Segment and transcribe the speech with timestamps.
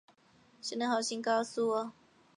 [0.63, 1.93] 谁能好心告诉我